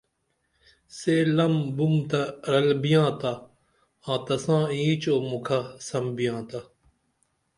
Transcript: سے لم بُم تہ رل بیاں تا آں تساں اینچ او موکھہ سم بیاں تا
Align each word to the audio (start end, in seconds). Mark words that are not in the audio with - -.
سے 0.97 1.15
لم 1.35 1.55
بُم 1.75 1.93
تہ 2.09 2.21
رل 2.51 2.69
بیاں 2.81 3.09
تا 3.19 3.33
آں 4.11 4.19
تساں 4.25 4.63
اینچ 4.73 5.01
او 5.11 5.15
موکھہ 5.29 5.59
سم 5.87 6.05
بیاں 6.15 6.41
تا 6.49 6.59